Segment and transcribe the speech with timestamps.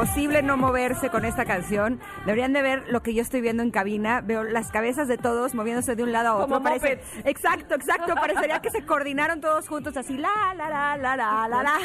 [0.00, 2.00] Imposible no moverse con esta canción.
[2.24, 4.22] Deberían de ver lo que yo estoy viendo en cabina.
[4.22, 6.48] Veo las cabezas de todos moviéndose de un lado a otro.
[6.48, 7.02] Como Parece-.
[7.26, 8.14] Exacto, exacto.
[8.14, 11.78] Parecería que se coordinaron todos juntos así, la, la, la, la, la, la, la.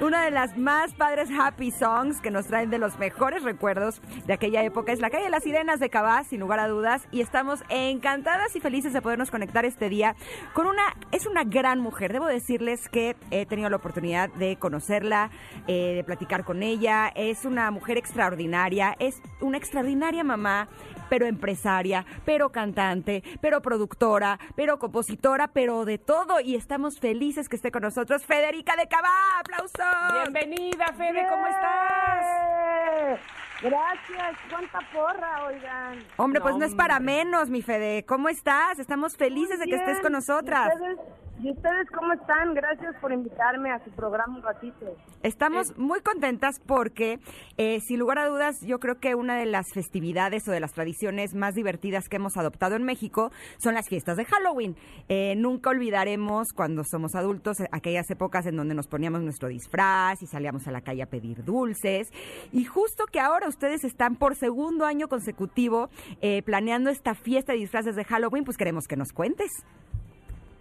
[0.04, 4.32] Una de las más padres happy songs que nos traen de los mejores recuerdos de
[4.32, 7.06] aquella época es La calle de las sirenas de Cabá, sin lugar a dudas.
[7.12, 10.16] Y estamos encantadas y felices de podernos conectar este día
[10.52, 12.12] con una, es una gran mujer.
[12.12, 15.30] Debo decirles que he tenido la oportunidad de conocerla,
[15.68, 17.12] eh, de platicar con ella.
[17.14, 20.68] Es una mujer extraordinaria, es una extraordinaria mamá,
[21.08, 26.40] pero empresaria, pero cantante, pero productora, pero compositora, pero de todo.
[26.40, 29.40] Y estamos felices que esté con nosotros Federica de Cabá.
[29.40, 30.32] ¡Aplausos!
[30.32, 33.20] Bienvenida, Fede, ¿cómo estás?
[33.62, 35.98] Gracias, cuánta porra, oigan.
[36.16, 38.04] Hombre, pues No, es para menos, mi Fede.
[38.06, 38.78] ¿Cómo estás?
[38.78, 40.72] Estamos felices de que estés con nosotras.
[40.72, 40.98] ¿Y ustedes,
[41.42, 42.52] ¿Y ustedes cómo están?
[42.52, 44.94] Gracias por invitarme a su programa un ratito.
[45.22, 47.18] Estamos muy contentas porque,
[47.56, 50.72] eh, sin lugar a dudas, yo creo que una de las festividades o de las
[50.72, 54.76] tradiciones más divertidas que hemos adoptado en México son las fiestas de Halloween.
[55.08, 60.22] Eh, nunca olvidaremos cuando somos adultos eh, aquellas épocas en donde nos poníamos nuestro disfraz
[60.22, 62.12] y salíamos a la calle a pedir dulces.
[62.52, 65.88] Y justo que ahora ustedes están por segundo año consecutivo
[66.20, 69.50] eh, planeando esta fiesta de disfraces de Halloween, pues queremos que nos cuentes.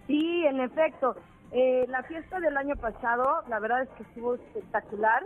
[0.09, 1.15] Sí, en efecto.
[1.51, 5.23] eh, la fiesta del año pasado, la verdad es que estuvo espectacular.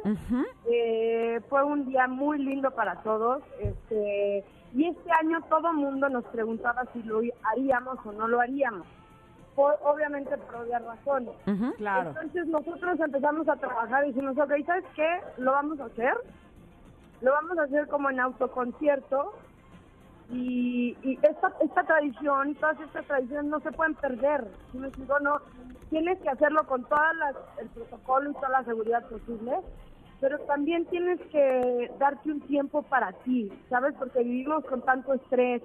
[0.72, 3.42] Eh, fue un día muy lindo para todos.
[3.60, 4.44] Este,
[4.74, 7.20] y este año todo mundo nos preguntaba si lo
[7.52, 8.86] haríamos o no lo haríamos.
[9.56, 11.34] Por- obviamente por obvias razones.
[11.78, 12.10] Claro.
[12.10, 15.10] Entonces nosotros empezamos a trabajar y dijimos, ok, ¿sabes qué?
[15.38, 16.14] Lo vamos a hacer.
[17.22, 19.34] Lo vamos a hacer como en autoconcierto.
[20.32, 24.48] Y, y esta, esta tradición, todas estas tradiciones no se pueden perder.
[24.72, 25.40] Si me explico, no.
[25.90, 27.00] Tienes que hacerlo con todo
[27.60, 29.60] el protocolo y toda la seguridad posible.
[30.20, 33.94] Pero también tienes que darte un tiempo para ti, ¿sabes?
[34.00, 35.62] Porque vivimos con tanto estrés,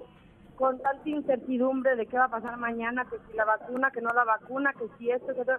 [0.57, 4.09] con tanta incertidumbre de qué va a pasar mañana, que si la vacuna, que no
[4.09, 5.57] la vacuna, que si esto, que todo.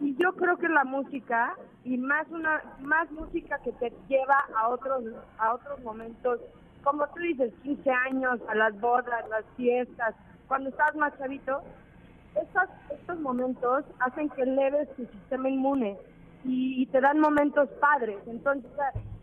[0.00, 4.68] Y yo creo que la música y más una más música que te lleva a
[4.68, 5.04] otros
[5.38, 6.40] a otros momentos,
[6.82, 10.14] como tú dices, 15 años, a las bodas, las fiestas,
[10.48, 11.62] cuando estás más chavito,
[12.34, 15.96] estos, estos momentos hacen que eleves tu sistema inmune
[16.44, 18.18] y, y te dan momentos padres.
[18.26, 18.70] Entonces,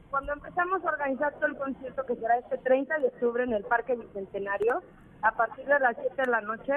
[0.09, 3.63] cuando empezamos a organizar todo el concierto que será este 30 de octubre en el
[3.63, 4.81] Parque Bicentenario,
[5.21, 6.73] a partir de las 7 de la noche,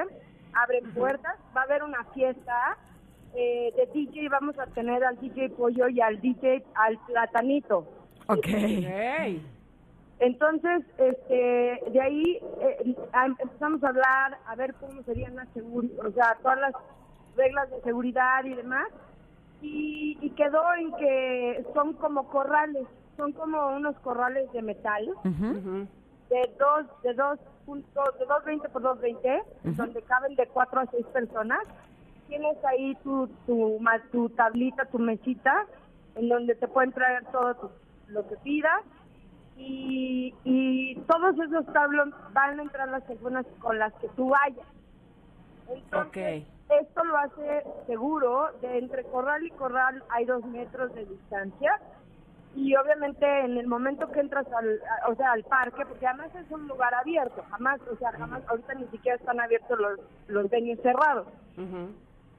[0.53, 2.77] abren puertas, va a haber una fiesta
[3.35, 7.87] eh, de DJ, vamos a tener al DJ Pollo y al DJ al Platanito.
[8.27, 8.47] Ok.
[8.47, 9.45] Hey.
[10.21, 12.95] Entonces, este, de ahí eh,
[13.39, 16.73] empezamos a hablar, a ver cómo serían las seguridad, o sea, todas las
[17.37, 18.87] reglas de seguridad y demás,
[19.63, 22.87] y, y quedó en que son como corrales,
[23.17, 25.09] son como unos corrales de metal,
[26.29, 29.43] de dos, de dos puntos, de 220 por 220,
[29.77, 31.61] donde caben de cuatro a seis personas.
[32.29, 35.67] Tienes ahí tu, tu, ma- tu tablita, tu mesita,
[36.15, 37.71] en donde te pueden traer todo tu-
[38.09, 38.83] lo que pidas.
[39.57, 44.67] Y, y todos esos tablos van a entrar las personas con las que tú vayas.
[45.69, 51.79] Entonces, esto lo hace seguro, de entre corral y corral hay dos metros de distancia
[52.55, 56.35] y obviamente en el momento que entras al, a- o sea, al parque, porque además
[56.35, 60.51] es un lugar abierto, jamás, o sea, jamás, ahorita ni siquiera están abiertos los, los
[60.51, 61.93] venues cerrados, Ujú.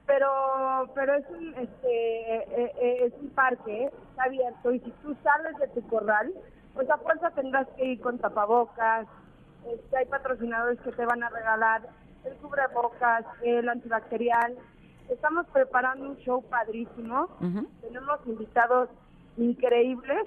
[0.06, 5.14] pero, pero es un, este, eh, eh, es un parque, está abierto y si tú
[5.22, 6.30] sales de tu corral,
[6.74, 9.06] pues a fuerza tendrás que ir con tapabocas,
[9.66, 11.82] Este, hay patrocinadores que te van a regalar
[12.24, 14.56] el cubrebocas, el antibacterial.
[15.08, 17.28] Estamos preparando un show padrísimo.
[17.80, 18.88] Tenemos invitados
[19.36, 20.26] increíbles.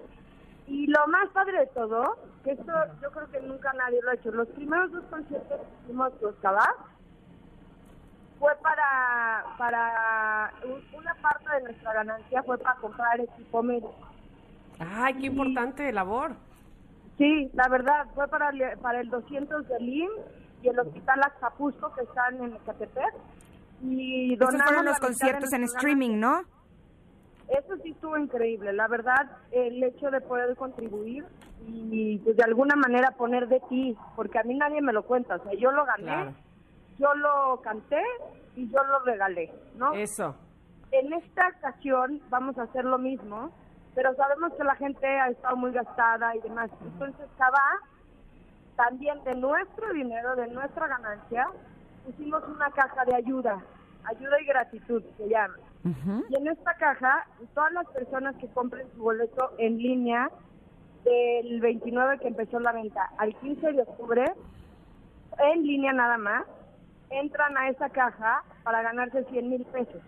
[0.68, 2.72] Y lo más padre de todo, que esto
[3.02, 4.32] yo creo que nunca nadie lo ha hecho.
[4.32, 6.68] Los primeros dos conciertos que hicimos los Cabá
[8.40, 13.94] fue para, para un- una parte de nuestra ganancia fue para comprar equipo médico.
[14.80, 16.36] Ay, qué importante labor.
[17.18, 20.12] Sí, la verdad, fue para el, para el 200 del IMSS
[20.64, 23.14] y el Hospital Axapusco que están en Ecatepec.
[23.84, 26.42] Y Estos fueron los conciertos en streaming, ¿no?
[27.48, 31.24] Eso sí estuvo increíble, la verdad, el hecho de poder contribuir
[31.68, 35.36] y pues, de alguna manera poner de ti, porque a mí nadie me lo cuenta,
[35.36, 36.34] o sea, yo lo gané, Claro.
[36.98, 38.02] yo lo canté
[38.56, 39.94] y yo lo regalé, ¿no?
[39.94, 40.36] Eso.
[40.92, 43.52] En esta ocasión vamos a hacer lo mismo,
[43.96, 47.80] pero sabemos que la gente ha estado muy gastada y demás, entonces Cabá,
[48.76, 51.48] también de nuestro dinero, de nuestra ganancia,
[52.06, 53.58] pusimos una caja de ayuda,
[54.04, 55.56] ayuda y gratitud se llama.
[56.30, 60.32] Y en esta caja, todas las personas que compren su boleto en línea
[61.04, 64.26] del 29 que empezó la venta al 15 de octubre,
[65.38, 66.44] en línea nada más,
[67.12, 70.02] entran a esa caja para ganarse 100 mil pesos.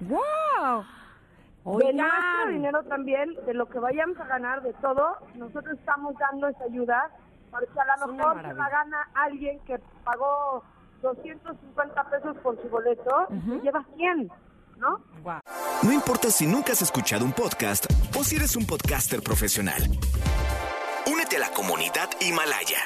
[0.00, 0.84] ¡Wow!
[1.64, 2.52] De nuestro Oigan.
[2.54, 7.10] dinero también, de lo que vayamos a ganar, de todo, nosotros estamos dando esa ayuda,
[7.50, 10.64] porque a lo mejor se la gana alguien que pagó
[11.02, 14.30] 250 pesos por su boleto y se lleva 100,
[14.78, 15.00] ¿no?
[15.82, 17.86] No importa si nunca has escuchado un podcast
[18.18, 19.82] o si eres un podcaster profesional.
[21.10, 22.78] Únete a la comunidad Himalaya.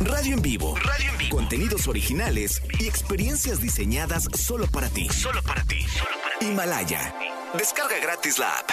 [0.00, 0.74] Radio en vivo.
[0.76, 1.36] Radio en vivo.
[1.36, 5.08] Contenidos originales y experiencias diseñadas solo para ti.
[5.08, 5.84] Solo para ti.
[6.40, 7.12] Himalaya.
[7.58, 8.70] Descarga gratis la app.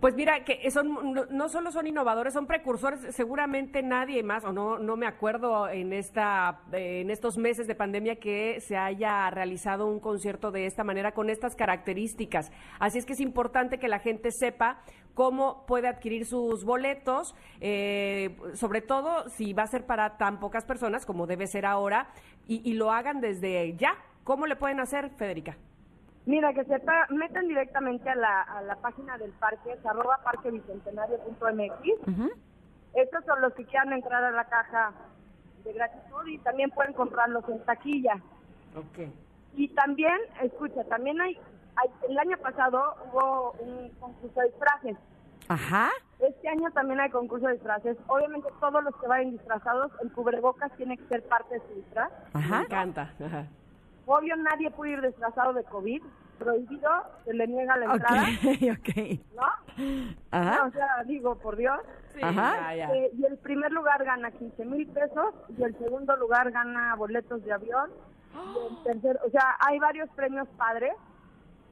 [0.00, 3.14] Pues mira, que son, no, solo son innovadores, son precursores.
[3.14, 8.16] Seguramente nadie más, o no, no me acuerdo en, esta, en estos meses de pandemia
[8.16, 12.52] que se haya realizado un concierto de esta manera, con estas características.
[12.78, 14.82] Así es que es importante que la gente sepa
[15.14, 20.66] cómo puede adquirir sus boletos, eh, sobre todo si va a ser para tan pocas
[20.66, 22.10] personas como debe ser ahora,
[22.46, 23.96] y lo hagan desde ya.
[24.22, 25.56] ¿Cómo le pueden hacer, Federica?
[26.26, 26.80] Mira, que se
[27.10, 32.08] metan directamente a la, a la página del parque, es arroba parquebicentenario.mx.
[32.08, 32.30] Ujú.
[32.94, 34.92] Estos son los que quieran entrar a la caja
[35.64, 38.14] de gratitud y también pueden comprarlos en taquilla.
[38.76, 39.08] Ok.
[39.54, 41.36] Y también, escucha, también hay,
[41.76, 44.96] hay- el año pasado hubo un concurso de disfraces.
[45.48, 45.90] Ajá.
[46.20, 47.98] Este año también hay concurso de disfraces.
[48.06, 52.10] Obviamente todos los que vayan disfrazados, el cubrebocas tiene que ser parte de su disfraz.
[52.32, 52.62] Me Ajá.
[52.62, 53.12] encanta.
[53.24, 53.46] Ajá.
[54.06, 56.02] Obvio nadie puede ir disfrazado de COVID.
[56.38, 56.90] Prohibido,
[57.24, 59.20] se le niega la entrada, Ok, ok.
[59.36, 60.16] ¿no?
[60.32, 60.58] Ajá.
[60.62, 61.78] No, o sea, digo, por Dios.
[62.12, 62.74] Sí, Ajá.
[62.74, 62.94] ya, ya.
[62.94, 67.44] Eh, y el primer lugar gana 15 mil pesos y el segundo lugar gana boletos
[67.44, 67.90] de avión.
[68.34, 70.92] Y el tercer, o sea, hay varios premios padres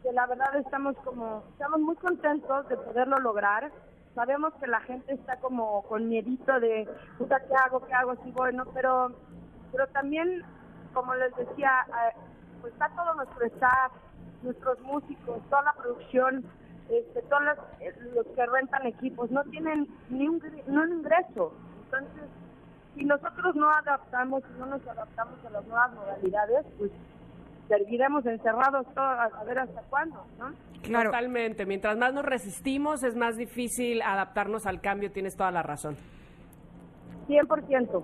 [0.04, 3.70] que la verdad estamos como, estamos muy contentos de poderlo lograr.
[4.14, 6.88] Sabemos que la gente está como con miedito de,
[7.18, 7.84] puta, ¿qué hago?
[7.86, 8.14] ¿Qué hago?
[8.22, 9.12] Sí, bueno, pero,
[9.72, 10.44] pero también,
[10.92, 12.16] como les decía, eh,
[12.60, 13.92] pues está todo nuestro staff,
[14.42, 16.44] nuestros músicos, toda la producción,
[16.88, 21.52] este, todos los, los que rentan equipos, no tienen ni un, ni un ingreso.
[21.84, 22.24] Entonces,
[22.94, 26.90] si nosotros no adaptamos, si no nos adaptamos a las nuevas modalidades, pues
[27.68, 30.52] seguiremos encerrados todo, a, a ver hasta cuándo, ¿no?
[30.82, 31.10] Claro.
[31.10, 31.64] Totalmente.
[31.64, 35.12] Mientras más nos resistimos, es más difícil adaptarnos al cambio.
[35.12, 35.96] Tienes toda la razón.
[37.28, 38.02] 100%.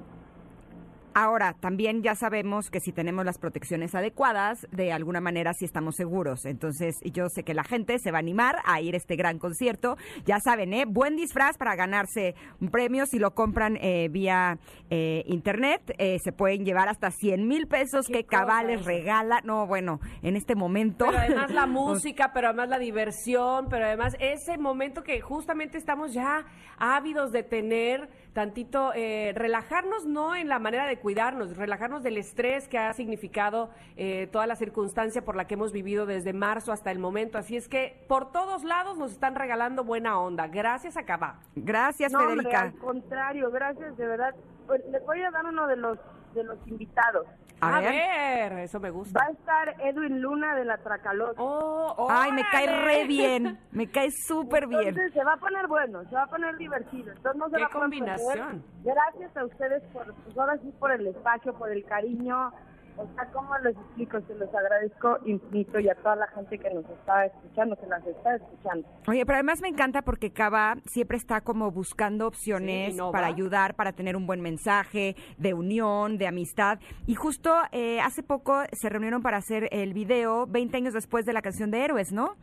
[1.14, 5.96] Ahora, también ya sabemos que si tenemos las protecciones adecuadas, de alguna manera sí estamos
[5.96, 6.44] seguros.
[6.44, 9.38] Entonces, yo sé que la gente se va a animar a ir a este gran
[9.38, 9.96] concierto.
[10.24, 10.84] Ya saben, ¿eh?
[10.86, 13.06] Buen disfraz para ganarse un premio.
[13.06, 14.58] Si lo compran eh, vía
[14.90, 19.40] eh, internet, eh, se pueden llevar hasta 100 mil pesos que Cabales regala.
[19.44, 21.06] No, bueno, en este momento.
[21.06, 26.12] Pero además la música, pero además la diversión, pero además ese momento que justamente estamos
[26.12, 26.44] ya
[26.78, 32.68] ávidos de tener tantito, eh, relajarnos no en la manera de cuidarnos, relajarnos del estrés
[32.68, 36.90] que ha significado eh, toda la circunstancia por la que hemos vivido desde marzo hasta
[36.90, 37.38] el momento.
[37.38, 40.46] Así es que por todos lados nos están regalando buena onda.
[40.46, 41.40] Gracias a Cabá.
[41.56, 42.60] Gracias, No, hombre, Federica.
[42.62, 44.34] al contrario, gracias, de verdad.
[44.66, 45.98] Pues, les voy a dar uno de los
[46.34, 47.26] de los invitados.
[47.60, 47.92] A A, ver.
[47.92, 48.52] ver.
[48.60, 49.24] eso me Va gusta.
[49.24, 51.34] a estar Edwin Luna de la Tracalosa.
[51.42, 53.58] Oh, Ay, me cae re bien.
[53.72, 54.88] Me cae súper bien.
[54.88, 57.10] Entonces se va a poner bueno, se va a poner divertido.
[57.12, 58.62] Entonces no se Qué va a combinación.
[58.84, 58.94] perder.
[58.94, 62.52] Gracias a ustedes por, pues ahora sí por el espacio, por el cariño.
[62.98, 64.20] O sea, ¿cómo les explico?
[64.22, 68.04] Se los agradezco infinito y a toda la gente que nos está escuchando, que las
[68.06, 68.88] está escuchando.
[69.06, 73.74] Oye, pero además me encanta porque Cava siempre está como buscando opciones Sí, para ayudar,
[73.74, 76.80] para tener un buen mensaje de unión, de amistad.
[77.06, 81.32] Y justo eh, hace poco se reunieron para hacer el video 20 años después de
[81.32, 82.34] la canción de Héroes, ¿no?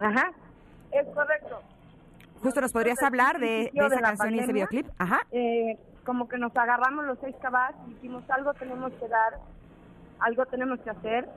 [0.00, 0.32] Ajá,
[0.92, 1.60] es correcto.
[2.42, 4.86] Justo nos podrías hablar de, de esa de canción y ese videoclip.
[4.98, 5.20] Ajá.
[5.32, 9.34] eh, como que nos agarramos los seis cabas y dijimos algo tenemos que dar,
[10.20, 11.28] algo tenemos que hacer.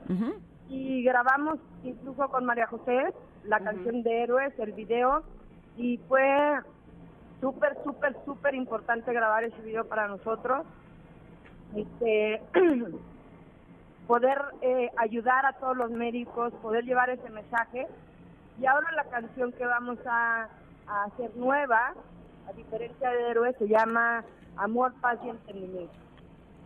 [0.68, 3.12] Y grabamos incluso con María José
[3.44, 5.22] la canción de Héroes, el video,
[5.76, 6.60] y fue
[7.40, 10.64] súper, súper, súper importante grabar ese video para nosotros.
[11.74, 12.40] Este,
[14.06, 17.86] poder eh, ayudar a todos los médicos, poder llevar ese mensaje.
[18.60, 20.48] Y ahora la canción que vamos a,
[20.86, 21.94] a hacer nueva,
[22.48, 24.24] a diferencia de Héroes, se llama
[24.56, 25.94] Amor, Paz y Entendimiento.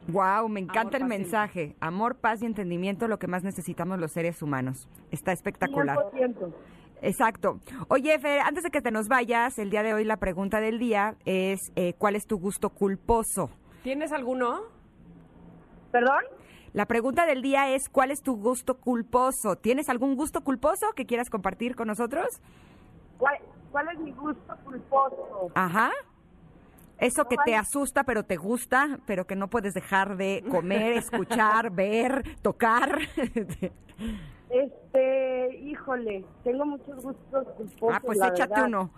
[0.08, 1.76] Wow, me encanta Amor, el paz mensaje.
[1.80, 4.88] Amor, paz y entendimiento, lo que más necesitamos los seres humanos.
[5.10, 5.98] Está espectacular.
[6.12, 6.52] 100%.
[7.02, 7.60] Exacto.
[7.88, 10.78] Oye, Fer, antes de que te nos vayas, el día de hoy la pregunta del
[10.78, 13.50] día es eh, ¿cuál es tu gusto culposo?
[13.82, 14.62] ¿Tienes alguno?
[15.92, 16.25] ¿Perdón?
[16.72, 19.56] La pregunta del día es ¿cuál es tu gusto culposo?
[19.56, 22.26] ¿Tienes algún gusto culposo que quieras compartir con nosotros?
[23.18, 23.36] ¿Cuál,
[23.72, 25.50] cuál es mi gusto culposo?
[25.54, 25.90] Ajá.
[26.99, 31.71] Eso que te asusta, pero te gusta, pero que no puedes dejar de comer, escuchar,
[31.71, 32.99] ver, tocar.
[34.49, 37.97] Este, híjole, tengo muchos gustos culposos.
[37.97, 38.67] ah, pues la échate verdad.
[38.69, 38.91] uno.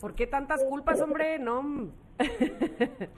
[0.00, 1.38] ¿Por qué tantas culpas, hombre?
[1.38, 1.88] No.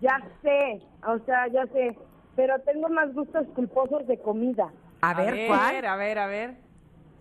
[0.00, 1.96] Ya sé, o sea, ya sé.
[2.34, 4.68] Pero tengo más gustos culposos de comida.
[5.00, 5.84] A, ver, ¿cuál?
[5.84, 6.56] A ver, a ver.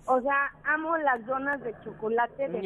[0.07, 2.61] O sea, amo las donas de chocolate de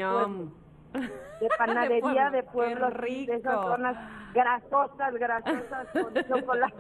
[1.42, 3.98] de panadería De pueblo, pueblo, qué sí, de esas donas
[4.34, 6.75] grasosas, grasosas con chocolate.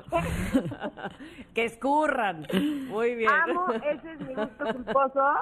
[1.53, 2.45] que escurran.
[2.87, 3.31] Muy bien.
[3.31, 5.33] amo, ese es mi gusto culposo.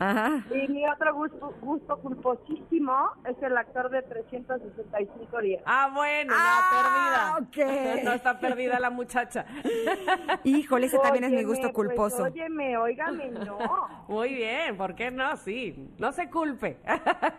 [0.00, 0.42] Ajá.
[0.50, 2.94] Y mi otro gusto, gusto culposísimo
[3.28, 5.62] es el actor de 365 días.
[5.66, 7.66] Ah, bueno, Ah, no, perdida.
[7.98, 8.04] ok.
[8.04, 9.44] No está perdida la muchacha.
[10.44, 12.24] Híjole, ese también es mi gusto pues, culposo.
[12.24, 13.58] óyeme, óigame, no.
[14.08, 15.36] Muy bien, ¿por qué no?
[15.36, 16.78] Sí, no se culpe.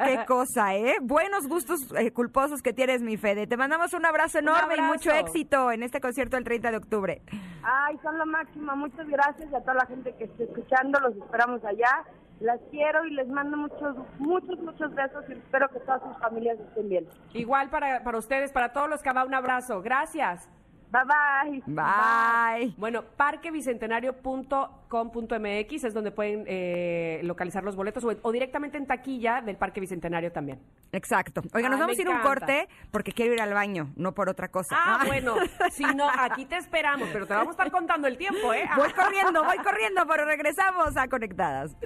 [0.05, 0.97] Qué cosa, ¿eh?
[1.01, 3.47] Buenos gustos eh, culposos que tienes, mi Fede.
[3.47, 4.93] Te mandamos un abrazo enorme y abrazo.
[4.93, 7.21] mucho éxito en este concierto el 30 de octubre.
[7.63, 8.75] Ay, son lo máximo.
[8.75, 10.99] Muchas gracias y a toda la gente que esté escuchando.
[10.99, 12.03] Los esperamos allá.
[12.41, 16.59] Las quiero y les mando muchos, muchos, muchos besos y espero que todas sus familias
[16.59, 17.07] estén bien.
[17.33, 19.83] Igual para, para ustedes, para todos los que va un abrazo.
[19.83, 20.49] Gracias.
[20.91, 21.63] Bye bye.
[21.67, 22.73] Bye.
[22.77, 29.55] Bueno, parquebicentenario.com.mx es donde pueden eh, localizar los boletos o, o directamente en taquilla del
[29.55, 30.59] Parque Bicentenario también.
[30.91, 31.43] Exacto.
[31.53, 34.13] Oiga, nos Ay, vamos a ir a un corte porque quiero ir al baño, no
[34.13, 34.75] por otra cosa.
[34.77, 35.35] Ah, bueno,
[35.71, 38.67] si no, aquí te esperamos, pero te vamos a estar contando el tiempo, ¿eh?
[38.75, 41.77] Voy corriendo, voy corriendo, pero regresamos a Conectadas.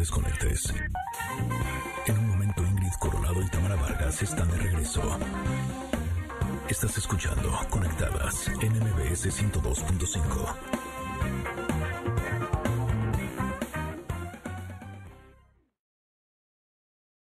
[0.00, 0.74] Desconectes.
[2.06, 5.02] En un momento Ingrid Coronado y Tamara Vargas están de regreso.
[6.70, 10.79] Estás escuchando Conectadas en MBS 102.5.